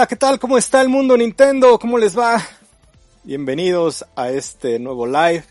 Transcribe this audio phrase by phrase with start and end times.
[0.00, 0.38] Hola, ¿qué tal?
[0.38, 1.78] ¿Cómo está el mundo Nintendo?
[1.78, 2.42] ¿Cómo les va?
[3.22, 5.44] Bienvenidos a este nuevo live.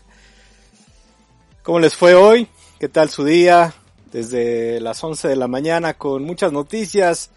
[1.62, 2.48] ¿Cómo les fue hoy?
[2.80, 3.72] ¿Qué tal su día?
[4.10, 7.30] Desde las 11 de la mañana con muchas noticias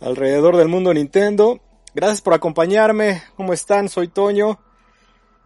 [0.00, 1.60] alrededor del mundo Nintendo.
[1.94, 3.22] Gracias por acompañarme.
[3.36, 3.90] ¿Cómo están?
[3.90, 4.58] Soy Toño.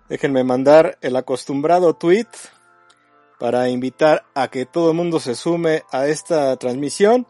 [0.09, 2.29] Déjenme mandar el acostumbrado tweet
[3.41, 7.27] para invitar a que todo el mundo se sume a esta transmisión.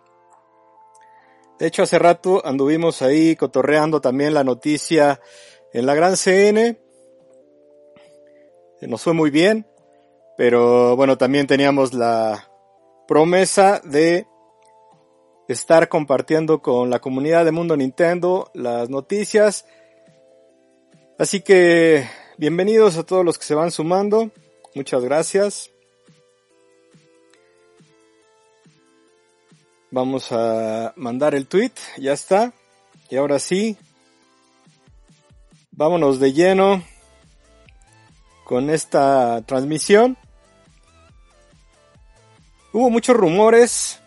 [1.60, 5.20] De hecho, hace rato anduvimos ahí cotorreando también la noticia
[5.74, 6.78] en la gran CN.
[8.80, 9.66] Nos fue muy bien,
[10.38, 12.50] pero bueno, también teníamos la
[13.06, 14.26] promesa de
[15.48, 19.66] estar compartiendo con la comunidad de Mundo Nintendo las noticias.
[21.18, 22.08] Así que
[22.38, 24.30] bienvenidos a todos los que se van sumando.
[24.74, 25.70] Muchas gracias.
[29.92, 32.52] Vamos a mandar el tweet, ya está.
[33.08, 33.76] Y ahora sí,
[35.72, 36.84] vámonos de lleno
[38.44, 40.16] con esta transmisión.
[42.72, 43.98] Hubo muchos rumores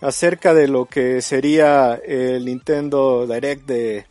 [0.00, 4.06] acerca de lo que sería el Nintendo Direct de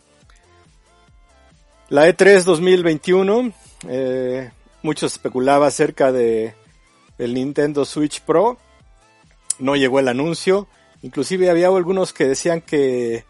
[1.90, 3.52] la E3 2021.
[3.90, 4.52] Eh,
[4.84, 6.54] muchos especulaba acerca de
[7.18, 8.60] el Nintendo Switch Pro
[9.60, 10.68] no llegó el anuncio.
[11.02, 13.26] Inclusive había algunos que decían que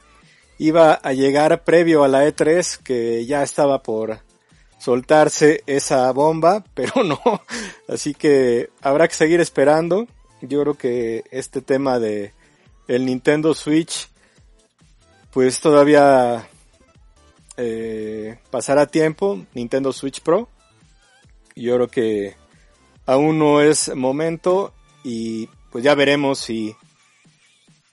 [0.57, 4.19] iba a llegar previo a la E3, que ya estaba por
[4.77, 7.19] soltarse esa bomba, pero no.
[7.87, 10.07] Así que habrá que seguir esperando.
[10.41, 12.33] Yo creo que este tema de
[12.87, 14.09] el Nintendo Switch,
[15.31, 16.47] pues todavía
[17.57, 19.45] eh, pasará tiempo.
[19.53, 20.49] Nintendo Switch Pro.
[21.55, 22.35] Yo creo que
[23.05, 24.73] aún no es momento
[25.03, 26.73] y pues ya veremos si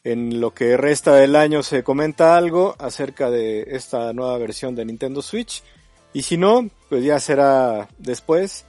[0.04, 4.84] en lo que resta del año se comenta algo acerca de esta nueva versión de
[4.84, 5.64] Nintendo Switch.
[6.12, 8.66] Y si no, pues ya será después.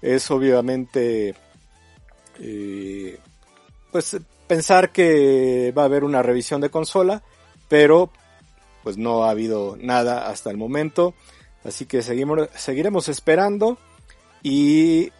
[0.00, 1.34] Es obviamente
[2.38, 3.18] eh,
[3.90, 4.16] pues
[4.46, 7.24] pensar que va a haber una revisión de consola,
[7.66, 8.12] pero
[8.84, 11.14] pues no ha habido nada hasta el momento.
[11.64, 13.76] Así que seguimos, seguiremos esperando
[14.44, 15.10] y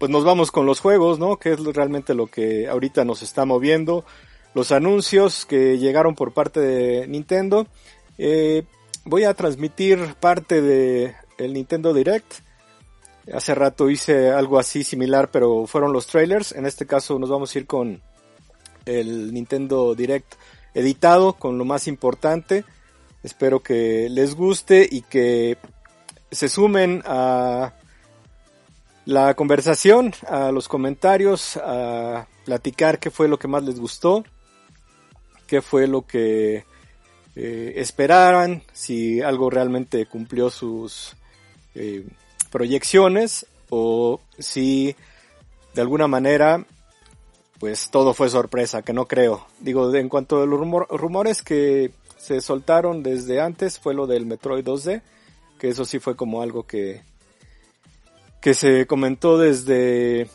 [0.00, 1.36] pues nos vamos con los juegos, ¿no?
[1.36, 4.06] Que es realmente lo que ahorita nos está moviendo.
[4.54, 7.66] Los anuncios que llegaron por parte de Nintendo.
[8.16, 8.62] Eh,
[9.04, 12.32] voy a transmitir parte de Nintendo Direct.
[13.30, 16.52] Hace rato hice algo así similar, pero fueron los trailers.
[16.52, 18.00] En este caso nos vamos a ir con
[18.86, 20.32] el Nintendo Direct
[20.72, 22.64] editado, con lo más importante.
[23.22, 25.58] Espero que les guste y que
[26.30, 27.74] se sumen a
[29.06, 34.24] la conversación, a los comentarios, a platicar qué fue lo que más les gustó,
[35.46, 36.64] qué fue lo que
[37.36, 41.16] eh, esperaban, si algo realmente cumplió sus
[41.74, 42.06] eh,
[42.50, 44.94] proyecciones o si
[45.74, 46.66] de alguna manera
[47.60, 49.46] pues todo fue sorpresa, que no creo.
[49.60, 54.64] Digo, en cuanto a los rumores que se soltaron desde antes fue lo del Metroid
[54.64, 55.02] 2D,
[55.58, 57.02] que eso sí fue como algo que
[58.40, 60.28] que se comentó desde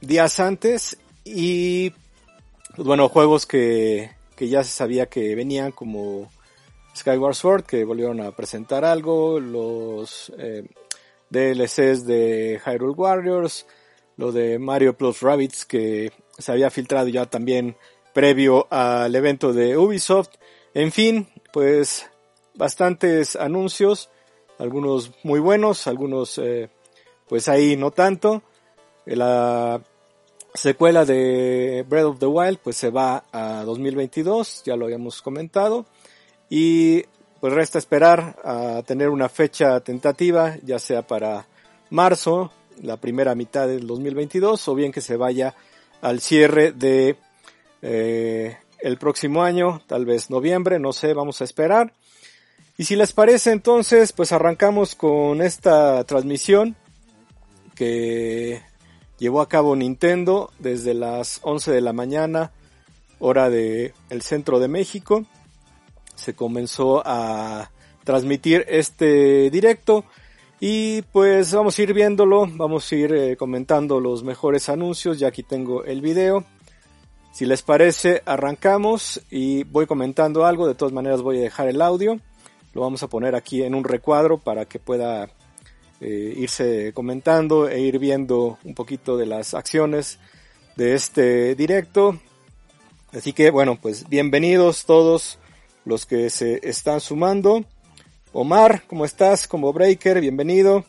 [0.00, 1.90] días antes y
[2.74, 6.30] pues bueno, juegos que, que ya se sabía que venían como
[6.96, 10.64] Skyward Sword, que volvieron a presentar algo, los eh,
[11.30, 13.66] DLCs de Hyrule Warriors,
[14.16, 17.76] lo de Mario Plus Rabbits que se había filtrado ya también
[18.12, 20.30] previo al evento de Ubisoft.
[20.74, 22.08] En fin, pues
[22.54, 24.08] bastantes anuncios,
[24.58, 26.70] algunos muy buenos, algunos eh,
[27.28, 28.42] pues ahí no tanto.
[29.04, 29.80] La
[30.54, 35.86] secuela de Breath of the Wild pues se va a 2022, ya lo habíamos comentado.
[36.48, 37.04] Y
[37.40, 41.46] pues resta esperar a tener una fecha tentativa, ya sea para
[41.90, 45.54] marzo, la primera mitad del 2022, o bien que se vaya
[46.00, 47.16] al cierre de
[47.82, 51.92] eh, el próximo año, tal vez noviembre, no sé, vamos a esperar.
[52.78, 56.76] Y si les parece entonces, pues arrancamos con esta transmisión
[57.76, 58.60] que
[59.18, 62.50] llevó a cabo Nintendo desde las 11 de la mañana,
[63.20, 65.24] hora de el centro de México.
[66.16, 67.70] Se comenzó a
[68.02, 70.04] transmitir este directo
[70.58, 75.28] y pues vamos a ir viéndolo, vamos a ir eh, comentando los mejores anuncios, ya
[75.28, 76.44] aquí tengo el video.
[77.32, 81.82] Si les parece, arrancamos y voy comentando algo, de todas maneras voy a dejar el
[81.82, 82.18] audio,
[82.72, 85.28] lo vamos a poner aquí en un recuadro para que pueda
[86.00, 90.18] eh, irse comentando e ir viendo un poquito de las acciones
[90.76, 92.20] de este directo.
[93.12, 95.38] Así que bueno, pues bienvenidos todos
[95.84, 97.64] los que se están sumando.
[98.32, 99.48] Omar, ¿cómo estás?
[99.48, 100.84] Como Breaker, bienvenido.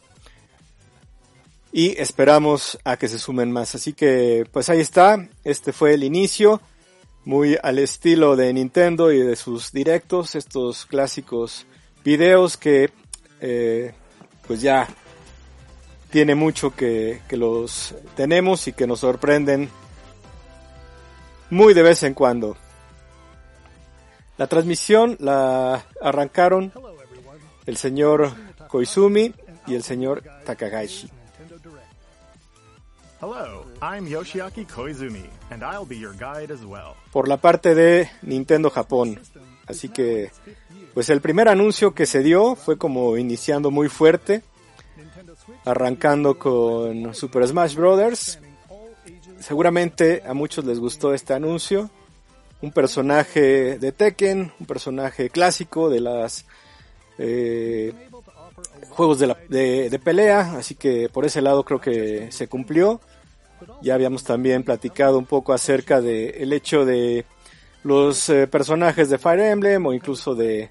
[1.71, 3.75] Y esperamos a que se sumen más.
[3.75, 5.29] Así que, pues ahí está.
[5.43, 6.61] Este fue el inicio.
[7.23, 10.35] Muy al estilo de Nintendo y de sus directos.
[10.35, 11.65] Estos clásicos
[12.03, 12.89] videos que,
[13.41, 13.93] eh,
[14.47, 14.87] pues ya
[16.09, 19.69] tiene mucho que, que los tenemos y que nos sorprenden
[21.49, 22.57] muy de vez en cuando.
[24.37, 26.71] La transmisión la arrancaron
[27.65, 28.31] el señor
[28.67, 29.33] Koizumi
[29.65, 31.09] y el señor Takagashi.
[37.11, 39.19] Por la parte de Nintendo Japón.
[39.67, 40.31] Así que,
[40.93, 44.43] pues el primer anuncio que se dio fue como iniciando muy fuerte,
[45.65, 48.39] arrancando con Super Smash Bros.
[49.39, 51.89] Seguramente a muchos les gustó este anuncio.
[52.61, 56.45] Un personaje de Tekken, un personaje clásico de las
[57.19, 57.93] eh,
[58.89, 62.99] juegos de, la, de, pelea, así que por ese lado creo que se cumplió.
[63.81, 67.25] Ya habíamos también platicado un poco acerca de el hecho de
[67.87, 70.69] los eh, personajes de Fire Emblem o incluso de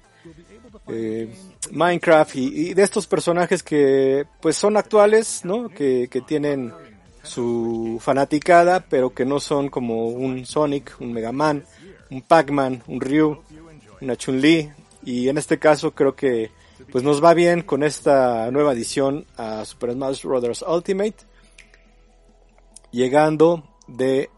[0.87, 1.35] eh,
[1.71, 5.67] Minecraft y, de estos personajes que pues son actuales, ¿no?
[5.67, 6.71] Que, que tienen
[7.23, 11.65] su fanaticada, pero que no son como un Sonic, un Mega Man,
[12.11, 13.41] un Pac-Man, un Ryu,
[13.99, 14.69] una Chun-Li,
[15.03, 16.51] y en este caso creo que
[16.91, 20.63] pues nos va bien con esta nueva edición a Super Smash Bros.
[20.67, 21.15] Ultimate.
[22.91, 24.29] Llegando de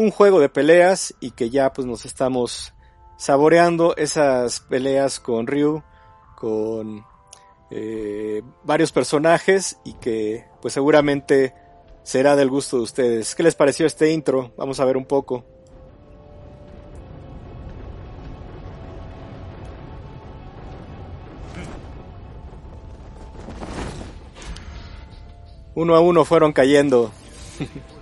[0.00, 2.72] un juego de peleas y que ya pues nos estamos
[3.18, 5.82] saboreando esas peleas con Ryu,
[6.36, 7.04] con
[7.70, 11.52] eh, varios personajes y que pues seguramente
[12.02, 13.34] será del gusto de ustedes.
[13.34, 14.54] ¿Qué les pareció este intro?
[14.56, 15.44] Vamos a ver un poco.
[25.74, 27.12] Uno a uno fueron cayendo.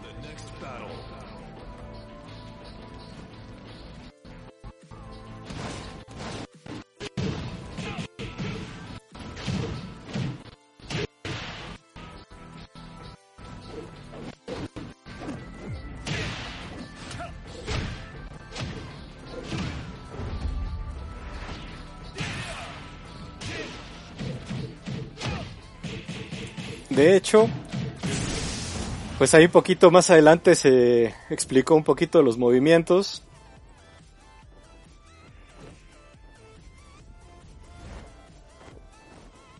[29.29, 33.23] pues ahí un poquito más adelante se explicó un poquito los movimientos.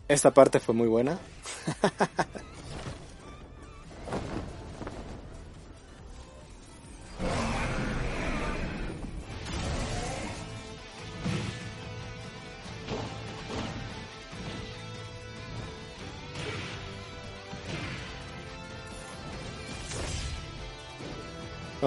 [0.07, 1.19] Esta parte fue muy buena.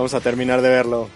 [0.03, 1.09] Vamos a terminar de verlo.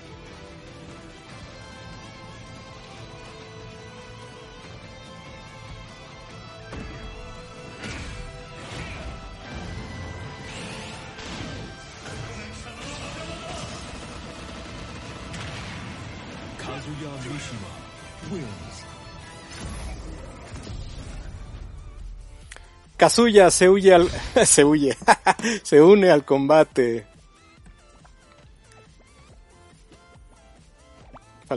[22.97, 24.09] Kazuya se huye al,
[24.45, 24.97] se huye,
[25.65, 27.16] se une al combate.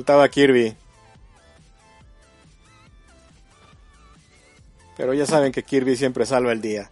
[0.09, 0.75] Faltaba Kirby.
[4.97, 6.89] Pero ya saben que Kirby siempre salva el día.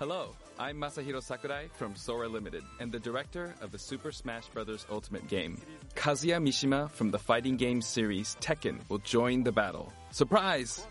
[0.00, 4.84] Hello, I'm Masahiro Sakurai from Sora Limited and the director of the Super Smash Bros.
[4.90, 5.56] Ultimate game.
[5.94, 9.92] Kazuya Mishima from the fighting game series Tekken will join the battle.
[10.10, 10.84] Surprise!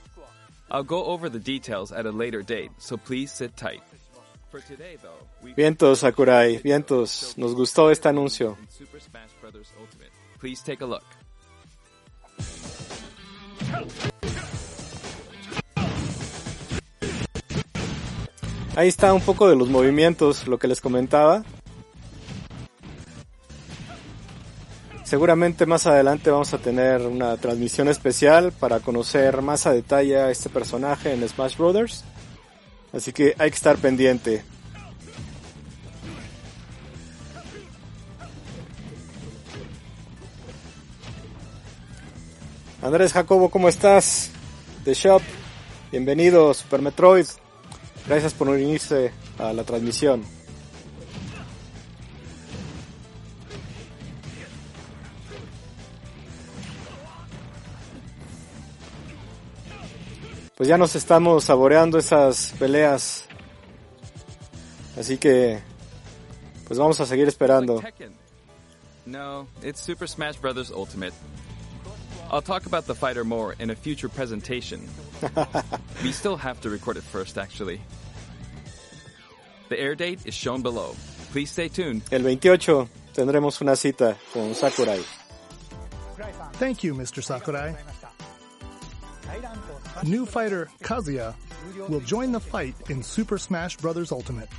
[0.71, 3.83] I'll go over the details at a later date, so please sit tight.
[5.55, 7.33] Vientos, Sakurai, vientos.
[7.37, 8.57] Nos gustó este anuncio.
[18.75, 21.43] Ahí está un poco de los movimientos, lo que les comentaba.
[25.03, 30.31] Seguramente más adelante vamos a tener una transmisión especial para conocer más a detalle a
[30.31, 32.03] este personaje en Smash Brothers.
[32.93, 34.43] Así que hay que estar pendiente.
[42.83, 44.29] Andrés Jacobo, ¿cómo estás?
[44.83, 45.21] The Shop,
[45.91, 47.25] bienvenido, Super Metroid.
[48.05, 50.23] Gracias por unirse a la transmisión.
[60.63, 63.25] Pues ya nos estamos saboreando esas peleas.
[64.97, 65.59] Así que
[66.65, 67.83] pues vamos a seguir esperando.
[69.05, 70.71] No, it's Super Smash Bros.
[70.71, 71.13] Ultimate.
[72.31, 74.87] I'll talk about the fighter more in a future presentation.
[76.01, 77.81] we still have to record it first, actually.
[79.67, 80.95] The air date is shown below.
[81.33, 82.03] Please stay tuned.
[82.09, 85.03] El 28 tendremos una cita con Sakurai.
[86.53, 87.21] Thank you, Mr.
[87.21, 87.75] Sakurai.
[90.03, 91.33] New fighter Kazuya
[91.87, 94.11] will join the fight in Super Smash Bros.
[94.11, 94.49] Ultimate.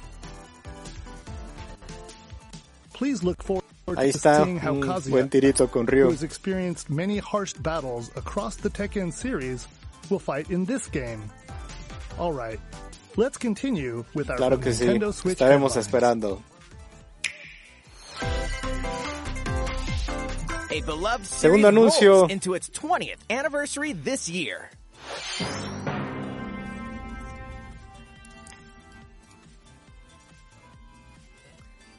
[2.92, 6.10] Please look forward Ahí to está seeing how un Kazuya, buen tirito con who Ryu.
[6.10, 9.66] has experienced many harsh battles across the Tekken series,
[10.10, 11.22] will fight in this game.
[12.18, 12.60] All right,
[13.16, 15.88] let's continue with our Claro que sí, Nintendo Switch estaremos headlines.
[15.88, 16.42] esperando.
[20.70, 22.30] A beloved Segundo series anuncio.
[22.30, 24.70] into its 20th anniversary this year.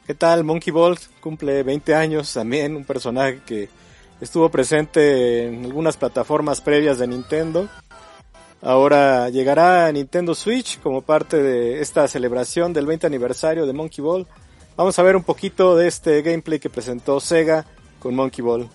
[0.06, 0.44] ¿Qué tal?
[0.44, 3.68] Monkey Ball cumple 20 años también, un personaje que
[4.20, 7.68] estuvo presente en algunas plataformas previas de Nintendo.
[8.62, 14.02] Ahora llegará a Nintendo Switch como parte de esta celebración del 20 aniversario de Monkey
[14.02, 14.28] Ball.
[14.76, 17.66] Vamos a ver un poquito de este gameplay que presentó Sega
[17.98, 18.68] con Monkey Ball.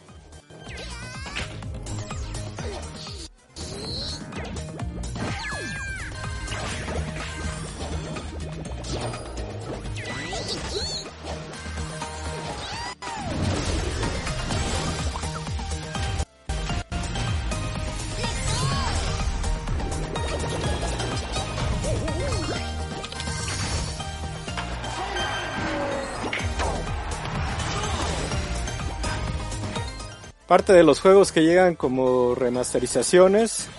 [30.51, 33.69] Parte de los juegos que llegan como remasterizaciones,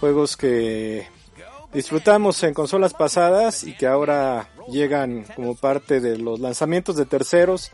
[0.00, 1.06] juegos que
[1.72, 7.70] disfrutamos en consolas pasadas y que ahora llegan como parte de los lanzamientos de terceros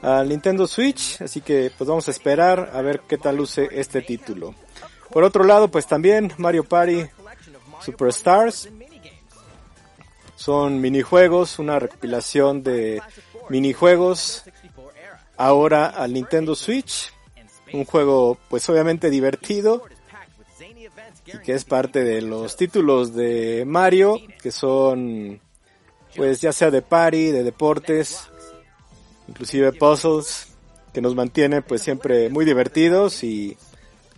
[0.00, 4.00] al Nintendo Switch, así que pues vamos a esperar a ver qué tal luce este
[4.00, 4.54] título.
[5.10, 7.04] Por otro lado, pues también Mario Party
[7.84, 8.70] Superstars
[10.34, 13.02] son minijuegos, una recopilación de
[13.50, 14.44] minijuegos
[15.42, 17.12] ahora al Nintendo Switch.
[17.72, 19.82] Un juego pues obviamente divertido
[21.26, 25.40] y que es parte de los títulos de Mario que son
[26.14, 28.28] pues ya sea de party, de deportes,
[29.26, 30.48] inclusive puzzles
[30.92, 33.56] que nos mantienen pues siempre muy divertidos y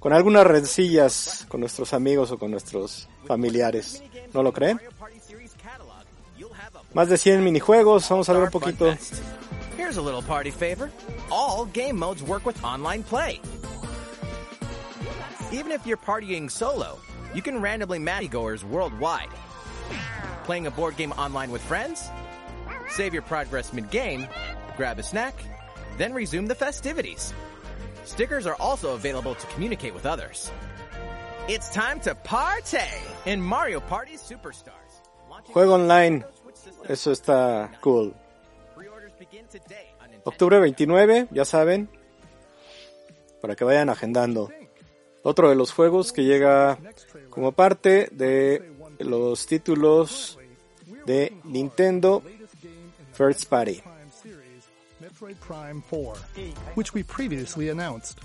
[0.01, 4.03] con algunas rencillas con nuestros amigos o con nuestros familiares.
[4.35, 4.81] ¿No lo creen?
[6.93, 8.95] Más de 100 minijuegos, vamos a ver un poquito.
[9.85, 10.91] Here's a little party favor.
[11.31, 13.39] All game modes work with online play.
[15.53, 16.99] Even if you're partying solo,
[17.35, 19.29] you can randomly match goers worldwide.
[20.45, 22.09] Playing a board game online with friends?
[22.89, 24.27] Save your progress mid-game,
[24.79, 25.35] grab a snack,
[25.99, 27.35] then resume the festivities.
[28.07, 30.51] Stickers are also available to communicate with others.
[31.47, 32.79] It's time to party
[33.27, 35.03] in Mario Party Superstars.
[35.53, 36.25] Juego online,
[36.89, 38.15] eso está cool.
[40.25, 41.89] Octubre 29, ya saben,
[43.41, 44.51] para que vayan agendando.
[45.23, 46.79] Otro de los juegos que llega
[47.31, 50.39] como parte de los títulos
[51.07, 52.23] de Nintendo
[53.13, 53.81] First Party.
[53.81, 54.65] Prime series,
[55.01, 56.15] Metroid Prime 4,
[56.75, 58.19] which we previously announced.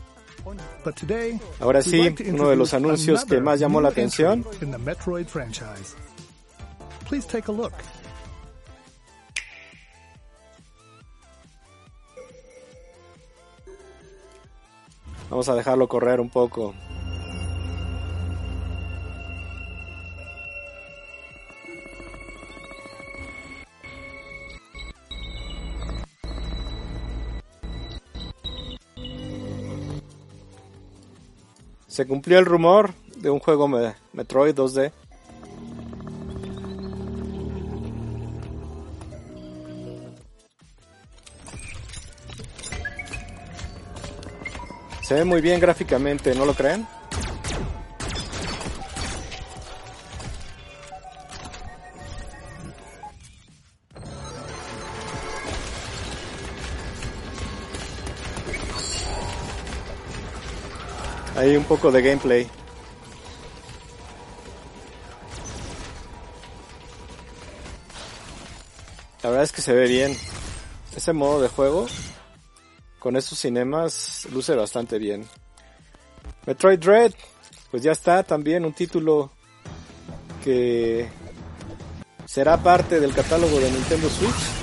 [0.85, 4.45] But today, Ahora sí, uno de los anuncios que más llamó la atención.
[7.09, 7.73] Please take a look.
[15.29, 16.73] Vamos a dejarlo correr un poco.
[31.87, 34.91] Se cumplió el rumor de un juego me- Metroid 2D.
[45.09, 46.87] Se ve muy bien gráficamente, ¿no lo creen?
[61.35, 62.47] Hay un poco de gameplay.
[69.23, 70.15] La verdad es que se ve bien.
[70.95, 71.87] Ese modo de juego
[72.99, 75.25] con esos cinemas luce bastante bien.
[76.45, 77.13] Metroid Dread,
[77.71, 79.31] pues ya está también un título
[80.43, 81.07] que
[82.25, 84.58] será parte del catálogo de Nintendo Switch.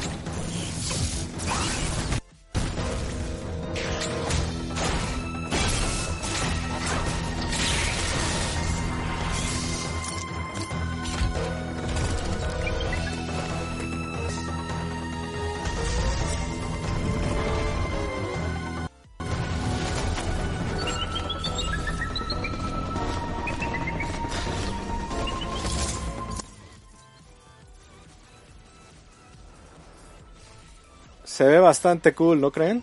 [31.36, 32.82] Se ve bastante cool, ¿no creen?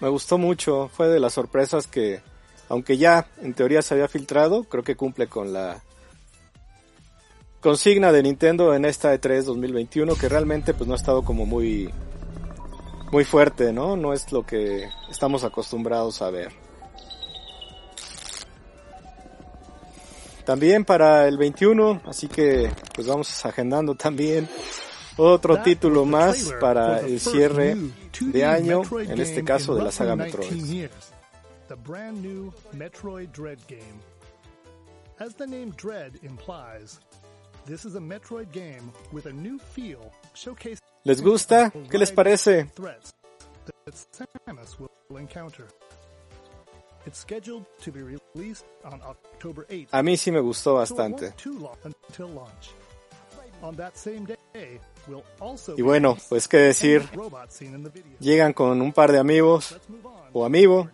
[0.00, 2.20] Me gustó mucho, fue de las sorpresas que,
[2.68, 5.82] aunque ya en teoría se había filtrado, creo que cumple con la
[7.60, 11.92] consigna de Nintendo en esta E3 2021, que realmente pues no ha estado como muy,
[13.10, 13.96] muy fuerte, ¿no?
[13.96, 16.52] No es lo que estamos acostumbrados a ver.
[20.44, 24.48] También para el 21, así que pues vamos agendando también
[25.16, 27.76] otro título más para el cierre
[28.20, 30.88] de año, en este caso de la saga Metroid.
[31.68, 34.00] The brand new Metroid Dread game.
[35.18, 37.00] As the name Dread implies,
[37.64, 41.72] this is a Metroid game with a new feel showcasing ¿Les gusta?
[41.90, 42.66] ¿Qué les parece?
[42.74, 43.12] threats
[43.84, 43.94] that
[44.46, 45.66] Samus will encounter.
[47.06, 49.88] It's scheduled to be released on October 8th.
[49.90, 51.32] A mí sí me gustó bastante.
[53.62, 54.36] On that same day,
[55.76, 57.08] Y bueno, pues qué decir,
[58.20, 59.76] llegan con un par de amigos
[60.32, 60.88] o amigo,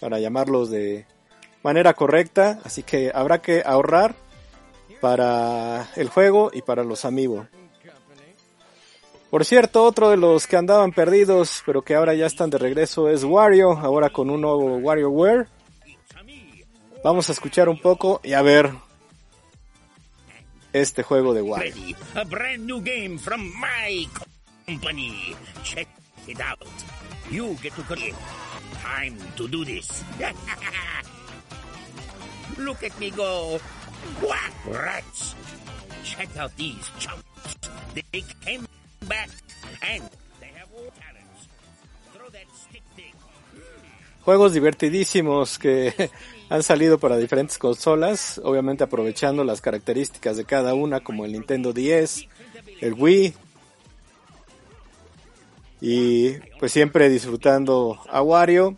[0.00, 1.06] para llamarlos de
[1.62, 4.14] manera correcta, así que habrá que ahorrar
[5.00, 7.46] para el juego y para los amigos.
[9.30, 13.10] Por cierto, otro de los que andaban perdidos, pero que ahora ya están de regreso,
[13.10, 15.48] es Wario, ahora con un nuevo WarioWare.
[17.02, 18.72] Vamos a escuchar un poco y a ver
[20.80, 21.74] este juego de Wario.
[21.74, 24.06] Ready, a brand new game from my
[24.66, 25.34] company.
[25.62, 25.88] Check
[26.28, 26.58] it out.
[27.30, 28.14] You get to create.
[28.82, 30.04] Time to do this.
[32.58, 33.58] Look at me go.
[34.20, 35.34] Whack rats.
[36.04, 37.24] Check out these chumps.
[37.94, 38.66] They came
[39.08, 39.30] back
[39.82, 40.02] and
[44.24, 46.10] Juegos divertidísimos que
[46.48, 51.72] han salido para diferentes consolas, obviamente aprovechando las características de cada una, como el Nintendo
[51.72, 52.28] 10,
[52.80, 53.34] el Wii,
[55.80, 58.76] y pues siempre disfrutando a Wario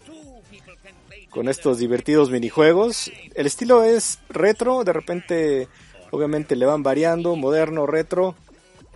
[1.31, 3.11] con estos divertidos minijuegos.
[3.35, 5.69] El estilo es retro, de repente
[6.11, 8.35] obviamente le van variando, moderno, retro,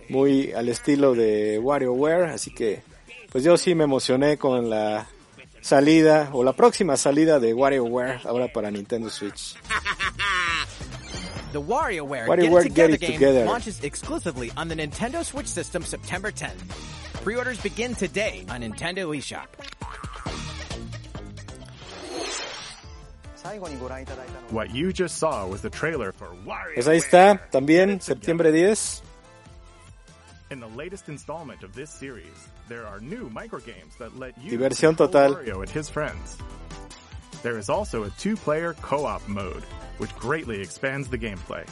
[0.09, 2.81] muy al estilo de WarioWare, así que
[3.31, 5.07] pues yo sí me emocioné con la
[5.63, 9.55] salida o la próxima salida de WarioWare ahora para Nintendo Switch.
[11.53, 13.45] The WarioWare, WarioWare Get It Together Get It game Together.
[13.45, 16.59] launches exclusively on the Nintendo Switch system September 10th.
[17.23, 19.47] Pre-orders begin today on Nintendo eShop.
[24.51, 26.75] What you just saw was the trailer for Wario.
[26.75, 29.03] Pues ahí está, también septiembre 10.
[30.53, 34.95] In the latest installment of this series, there are new microgames that let you Diversión
[34.95, 35.33] total.
[35.33, 36.37] Wario and his friends.
[37.41, 39.63] There is also a two-player co-op mode,
[39.97, 41.67] which greatly expands the gameplay.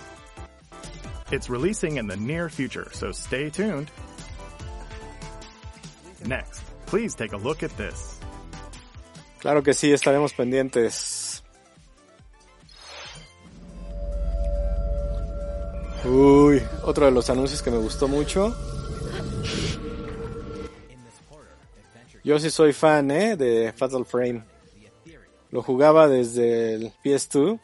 [1.32, 3.92] It's releasing in the near future, so stay tuned.
[6.26, 8.20] Next, please take a look at this.
[9.42, 11.44] Claro que sí, estaremos pendientes.
[16.04, 18.56] Uy, otro de los anuncios que me gustó mucho.
[22.32, 23.36] Yo sí soy fan, ¿eh?
[23.36, 24.42] De Fatal Frame.
[25.50, 27.60] Lo jugaba desde el PS2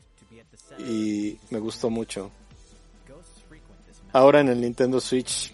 [0.79, 2.31] y me gustó mucho.
[4.11, 5.53] Ahora en el Nintendo Switch.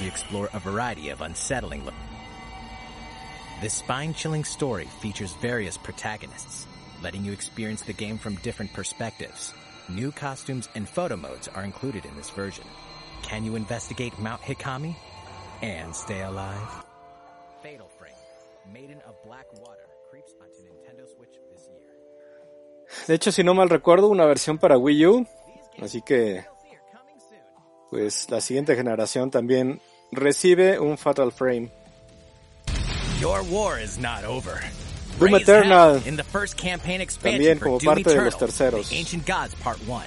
[0.00, 1.82] You explore a variety of unsettling
[3.60, 6.66] This spine-chilling story features various protagonists,
[7.02, 9.52] letting you experience the game from different perspectives.
[9.88, 12.64] New costumes and photo modes are included in this version.
[13.22, 14.94] Can you investigate Mount Hikami
[15.62, 16.68] and stay alive?
[17.62, 18.14] Fatal Frame,
[18.72, 23.06] Maiden of Black Water, creeps onto Nintendo Switch this year.
[23.06, 25.26] De hecho, si no mal recuerdo, una versión para Wii U.
[25.80, 26.44] Así que,
[27.90, 31.70] pues la siguiente generación también recibe un Fatal Frame.
[33.20, 34.60] Your war is not over.
[35.26, 35.98] Doom Eternal.
[35.98, 38.88] hell in the first campaign También como parte de los terceros.
[38.88, 40.02] The Ancient Gods Part 1.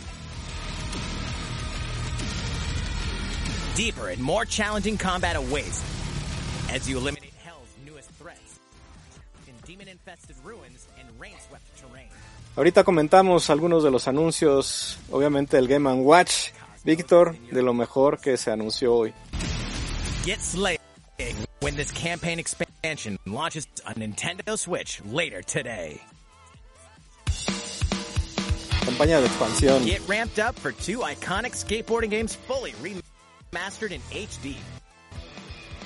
[3.76, 5.82] Deeper and more challenging combat awaits
[6.72, 8.60] as you eliminate Hell's newest threats.
[9.90, 12.08] infested ruins and rain-swept terrain.
[12.56, 16.52] Ahorita comentamos algunos de los anuncios, obviamente el Game Watch,
[16.86, 19.14] Víctor, de lo mejor que se anunció hoy.
[20.24, 20.80] Get slayed
[21.66, 26.00] when this campaign expansion launches on Nintendo Switch later today.
[28.86, 29.84] Campaña de expansión.
[29.84, 34.58] Get ramped up for two iconic skateboarding games fully remastered in HD.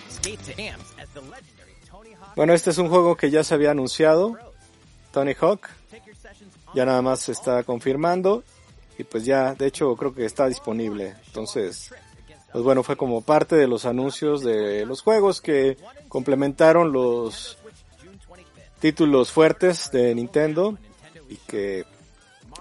[0.09, 3.45] Skate to Hams as the legendary Tony Hawk Bueno, este es un juego que ya
[3.45, 4.37] se había anunciado,
[5.13, 5.69] Tony Hawk,
[6.75, 8.43] ya nada más se está confirmando
[8.97, 11.15] y pues ya, de hecho creo que está disponible.
[11.27, 11.93] Entonces,
[12.51, 17.57] pues bueno, fue como parte de los anuncios de los juegos que complementaron los
[18.79, 20.77] títulos fuertes de Nintendo
[21.29, 21.85] y que,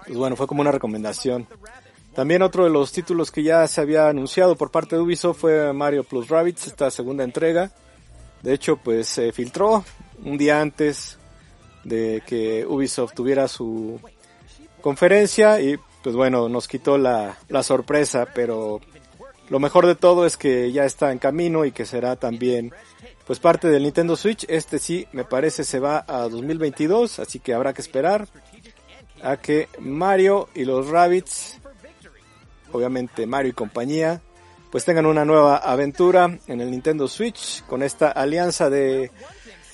[0.05, 1.47] pues bueno, fue como una recomendación.
[2.13, 5.73] También otro de los títulos que ya se había anunciado por parte de Ubisoft fue
[5.73, 7.71] Mario Plus Rabbids, esta segunda entrega.
[8.43, 9.83] De hecho, pues se filtró
[10.23, 11.17] un día antes
[11.83, 13.99] de que Ubisoft tuviera su
[14.81, 18.79] conferencia y pues bueno, nos quitó la, la sorpresa, pero
[19.49, 22.71] lo mejor de todo es que ya está en camino y que será también
[23.25, 24.45] pues parte del Nintendo Switch.
[24.47, 28.27] Este sí, me parece se va a 2022, así que habrá que esperar
[29.21, 31.59] a que Mario y los Rabbits,
[32.71, 34.21] obviamente Mario y compañía,
[34.71, 39.11] pues tengan una nueva aventura en el Nintendo Switch con esta alianza de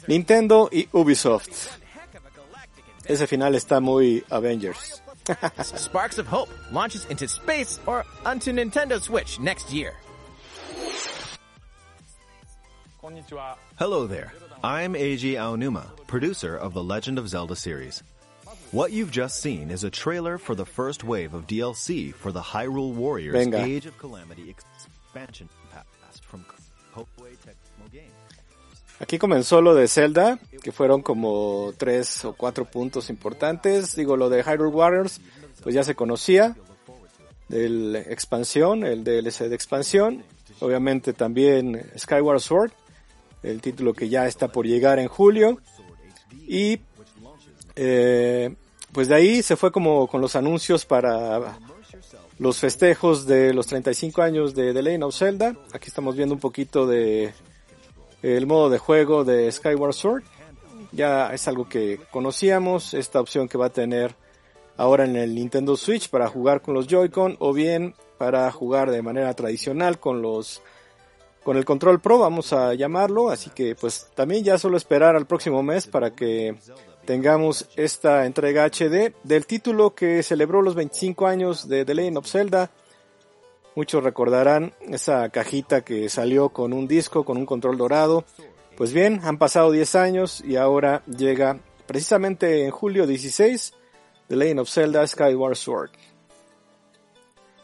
[0.08, 1.70] Nintendo y Ubisoft.
[3.04, 5.05] Ese final está muy Avengers.
[5.62, 9.94] Sparks of Hope launches into space or onto Nintendo Switch next year.
[13.78, 14.34] Hello there.
[14.64, 18.02] I'm Eiji Aonuma, producer of the Legend of Zelda series.
[18.72, 22.42] What you've just seen is a trailer for the first wave of DLC for the
[22.42, 23.64] Hyrule Warriors Venga.
[23.64, 26.44] Age of Calamity expansion pass from
[26.94, 27.65] Koei Tecmo Games.
[29.00, 33.96] Aquí comenzó lo de Zelda, que fueron como tres o cuatro puntos importantes.
[33.96, 35.20] Digo, lo de Hyrule Warriors,
[35.62, 36.56] pues ya se conocía.
[37.50, 40.24] Del expansión, el DLC de expansión.
[40.62, 42.72] Obviamente también Skyward Sword,
[43.44, 45.60] el título que ya está por llegar en julio.
[46.48, 46.80] Y
[47.76, 48.56] eh,
[48.94, 51.60] pues de ahí se fue como con los anuncios para
[52.40, 55.56] los festejos de los 35 años de The Legend of Zelda.
[55.74, 57.34] Aquí estamos viendo un poquito de
[58.34, 60.24] el modo de juego de Skyward Sword.
[60.92, 64.16] Ya es algo que conocíamos, esta opción que va a tener
[64.78, 69.02] ahora en el Nintendo Switch para jugar con los Joy-Con o bien para jugar de
[69.02, 70.62] manera tradicional con los
[71.44, 75.28] con el Control Pro, vamos a llamarlo, así que pues también ya solo esperar al
[75.28, 76.56] próximo mes para que
[77.06, 82.28] tengamos esta entrega HD del título que celebró los 25 años de The Legend of
[82.28, 82.72] Zelda.
[83.76, 88.24] Muchos recordarán esa cajita que salió con un disco, con un control dorado.
[88.78, 93.74] Pues bien, han pasado 10 años y ahora llega precisamente en julio 16
[94.28, 95.92] The Legend of Zelda Skyward Sword.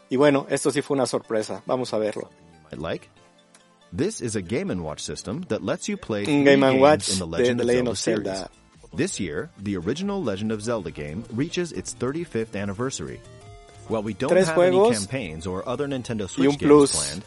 [0.08, 1.62] Y bueno, esto sí fue una sorpresa.
[1.66, 2.30] Vamos a verlo.
[2.70, 3.08] Like.
[3.94, 7.26] This is a Game & Watch system that lets you play Game Watch in the
[7.26, 8.36] Legend, The of, Legend Zelda of.
[8.36, 8.50] Zelda.
[8.94, 13.20] This year, the original Legend of Zelda game reaches its 35th anniversary.
[13.92, 16.96] While we don't Tres have any juegos campaigns or other Nintendo un Switch games plus.
[16.96, 17.24] planned,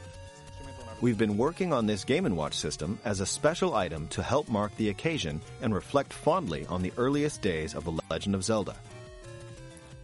[0.99, 4.49] we've been working on this Game & Watch system as a special item to help
[4.49, 8.75] mark the occasion and reflect fondly on the earliest days of the Legend of Zelda.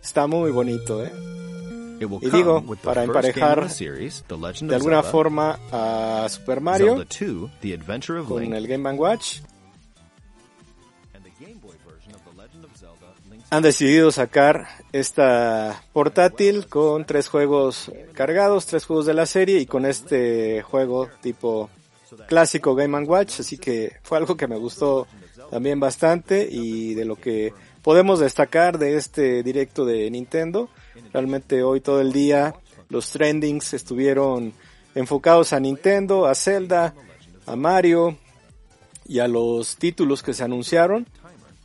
[0.03, 1.09] Está muy bonito, ¿eh?
[1.99, 4.75] It will Y come digo, with the para emparejar in the series, The Legend De
[4.75, 8.83] of alguna Zelda, forma a Super Mario Zelda 2, The Adventure of con el Game
[8.97, 9.41] Watch.
[13.51, 19.65] Han decidido sacar esta portátil con tres juegos cargados, tres juegos de la serie y
[19.65, 21.69] con este juego tipo
[22.29, 25.05] clásico Game Watch, así que fue algo que me gustó
[25.49, 30.69] también bastante y de lo que podemos destacar de este directo de Nintendo.
[31.11, 32.55] Realmente hoy todo el día
[32.87, 34.53] los trendings estuvieron
[34.95, 36.93] enfocados a Nintendo, a Zelda,
[37.45, 38.17] a Mario
[39.05, 41.05] y a los títulos que se anunciaron.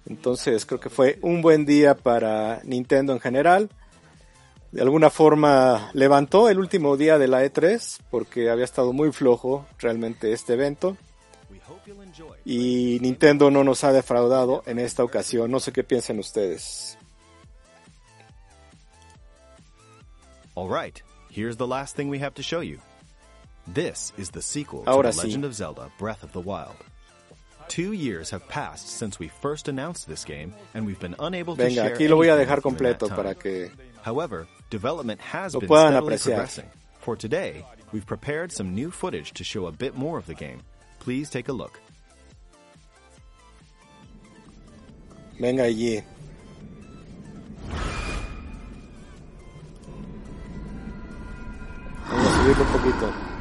[0.08, 3.70] Entonces creo que fue un buen día para Nintendo en general.
[4.72, 9.66] De alguna forma levantó el último día de la E3 porque había estado muy flojo
[9.78, 10.96] realmente este evento.
[12.44, 15.50] Y Nintendo no nos ha defraudado en esta ocasión.
[15.50, 16.96] No sé qué piensan ustedes.
[20.54, 22.78] All right, here's the last thing we have to show you.
[23.66, 26.72] This is the sequel Ahora to The sí.
[27.68, 31.62] Two years have passed since we first announced this game, and we've been unable to
[31.62, 33.70] Venga, share aquí lo voy a dejar with you in that completo para que
[34.02, 36.24] However, development has been steadily apreciar.
[36.36, 36.70] progressing.
[37.00, 40.60] For today, we've prepared some new footage to show a bit more of the game.
[41.00, 41.80] Please take a look.
[45.38, 46.02] Venga allí.
[52.08, 53.35] Vamos a subirlo un poquito.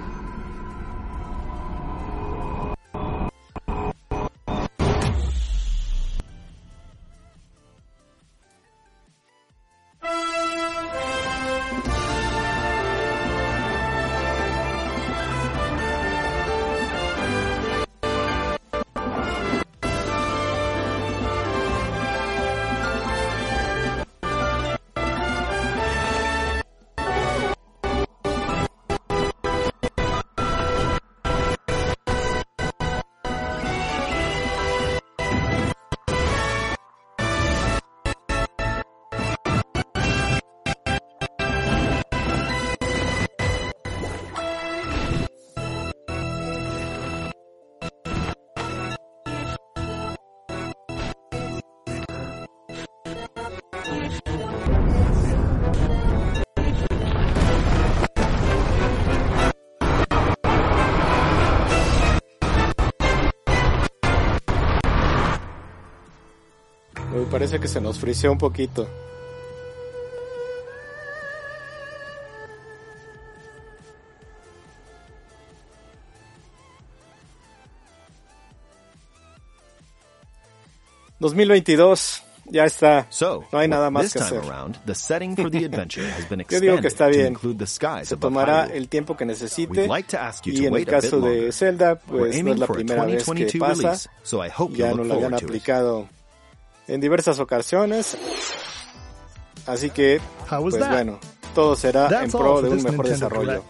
[67.15, 68.87] Me parece que se nos friseó un poquito.
[81.21, 82.21] ...2022...
[82.47, 83.07] Ya está.
[83.51, 84.39] No hay nada más que hacer.
[86.49, 87.35] Yo digo que está bien.
[88.03, 89.87] Se tomará el tiempo que necesite.
[90.43, 91.51] Y en el caso de.
[91.51, 94.11] Zelda, pues no es la primera vez que 2022 pasa.
[94.75, 96.07] Ya look lo habían aplicado
[96.87, 98.17] en diversas ocasiones.
[99.65, 101.19] Así que, pues bueno,
[101.53, 103.63] todo será en pro de un mejor desarrollo.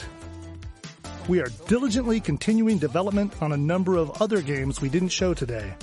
[1.28, 5.74] We are diligently continuing development on a number of other games we didn't show today.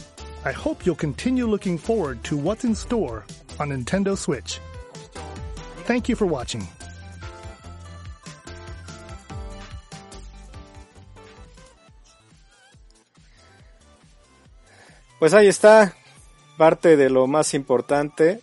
[0.45, 3.25] I hope you'll continue looking forward to what's in store
[3.59, 4.61] on Nintendo Switch.
[5.85, 6.66] Thank you for watching.
[15.18, 15.95] Pues ahí está,
[16.57, 18.41] parte de lo más importante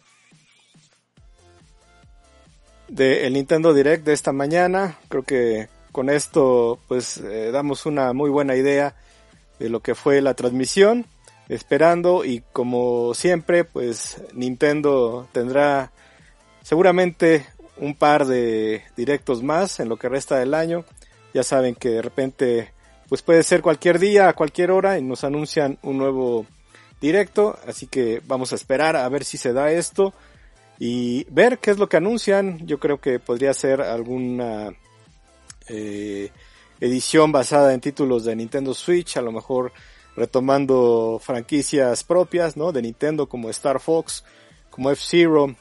[2.87, 4.97] del Nintendo Direct de esta mañana.
[5.07, 8.95] Creo que con esto pues eh, damos una muy buena idea
[9.59, 11.05] de lo que fue la transmisión.
[11.47, 15.91] Esperando y como siempre pues Nintendo tendrá
[16.61, 17.45] seguramente
[17.77, 20.85] un par de directos más en lo que resta del año.
[21.33, 22.71] Ya saben que de repente
[23.07, 26.45] pues puede ser cualquier día, a cualquier hora y nos anuncian un nuevo
[27.01, 30.13] directo, así que vamos a esperar a ver si se da esto
[30.79, 32.65] y ver qué es lo que anuncian.
[32.65, 34.73] Yo creo que podría ser alguna
[35.67, 36.31] eh,
[36.79, 39.71] edición basada en títulos de Nintendo Switch, a lo mejor
[40.15, 42.71] retomando franquicias propias, ¿no?
[42.71, 44.23] De Nintendo como Star Fox,
[44.69, 45.55] como F-Zero,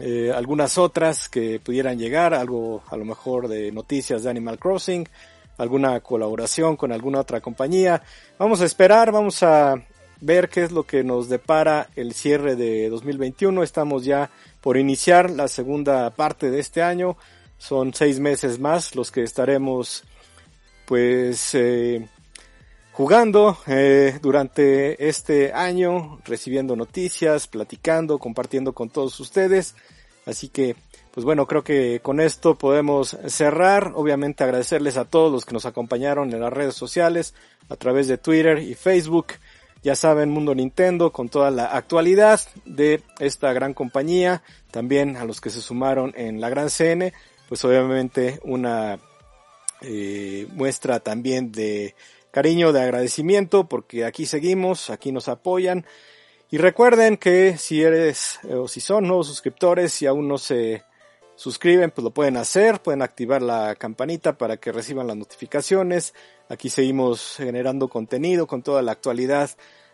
[0.00, 5.08] eh, algunas otras que pudieran llegar, algo a lo mejor de noticias de Animal Crossing,
[5.58, 8.02] alguna colaboración con alguna otra compañía.
[8.38, 9.74] Vamos a esperar, vamos a
[10.20, 13.62] ver qué es lo que nos depara el cierre de 2021.
[13.62, 17.16] Estamos ya por iniciar la segunda parte de este año.
[17.58, 20.04] Son seis meses más los que estaremos
[20.86, 22.06] pues eh,
[22.92, 29.74] jugando eh, durante este año, recibiendo noticias, platicando, compartiendo con todos ustedes.
[30.26, 30.76] Así que,
[31.10, 33.92] pues bueno, creo que con esto podemos cerrar.
[33.94, 37.34] Obviamente agradecerles a todos los que nos acompañaron en las redes sociales,
[37.68, 39.26] a través de Twitter y Facebook.
[39.84, 44.42] Ya saben, Mundo Nintendo, con toda la actualidad de esta gran compañía.
[44.70, 47.12] También a los que se sumaron en la Gran CN,
[47.50, 48.98] pues obviamente una
[49.82, 51.94] eh, muestra también de
[52.30, 55.84] cariño, de agradecimiento, porque aquí seguimos, aquí nos apoyan.
[56.50, 60.82] Y recuerden que si eres eh, o si son nuevos suscriptores y aún no se
[61.36, 66.14] suscriben, pues lo pueden hacer, pueden activar la campanita para que reciban las notificaciones.
[66.48, 69.50] Aquí seguimos generando contenido con toda la actualidad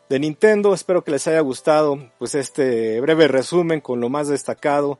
[0.09, 0.75] de Nintendo.
[0.75, 4.99] Espero que les haya gustado pues este breve resumen con lo más destacado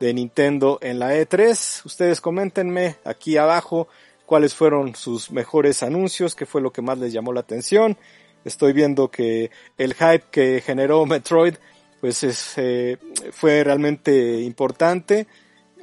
[0.00, 1.84] de Nintendo en la E3.
[1.84, 3.88] Ustedes coméntenme aquí abajo
[4.26, 7.96] cuáles fueron sus mejores anuncios, qué fue lo que más les llamó la atención.
[8.44, 11.54] Estoy viendo que el hype que generó Metroid
[12.00, 12.96] pues es, eh,
[13.32, 15.26] fue realmente importante,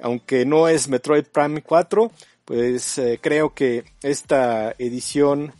[0.01, 2.11] aunque no es Metroid Prime 4,
[2.45, 5.53] pues eh, creo que esta edición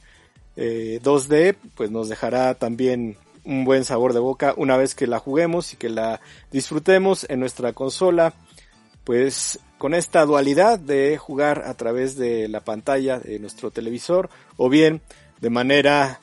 [0.56, 5.20] eh, 2D pues nos dejará también un buen sabor de boca una vez que la
[5.20, 6.22] juguemos y que la
[6.52, 8.34] disfrutemos en nuestra consola
[9.04, 14.70] pues con esta dualidad de jugar a través de la pantalla de nuestro televisor o
[14.70, 15.02] bien
[15.42, 16.20] de manera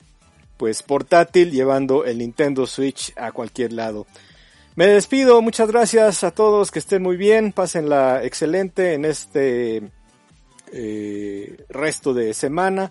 [0.57, 4.07] pues portátil llevando el Nintendo Switch a cualquier lado.
[4.75, 9.83] Me despido, muchas gracias a todos, que estén muy bien, pásenla excelente en este
[10.73, 12.91] eh, resto de semana.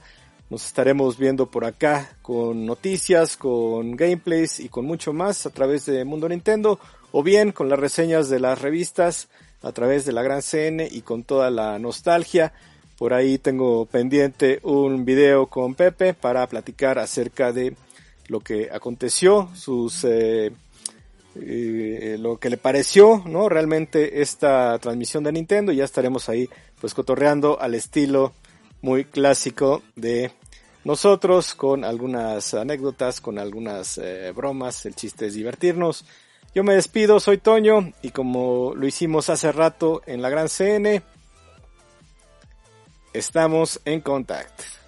[0.52, 5.88] Nos estaremos viendo por acá con noticias, con gameplays y con mucho más a través
[5.88, 6.80] de Mundo Nintendo
[7.12, 9.28] o bien con las reseñas de las revistas
[9.64, 12.54] a través de la Gran CN y con toda la nostalgia.
[12.96, 17.76] Por ahí tengo pendiente un video con Pepe para platicar acerca de
[18.28, 20.52] lo que aconteció, sus eh,
[21.36, 23.48] eh, lo que le pareció, ¿no?
[23.50, 25.72] Realmente esta transmisión de Nintendo.
[25.72, 28.34] Ya estaremos ahí, pues, cotorreando al estilo
[28.82, 30.32] muy clásico de
[30.84, 34.86] nosotros, con algunas anécdotas, con algunas eh, bromas.
[34.86, 36.06] El chiste es divertirnos.
[36.54, 41.02] Yo me despido, soy Toño, y como lo hicimos hace rato en la Gran CN,
[43.14, 44.81] estamos en contacto.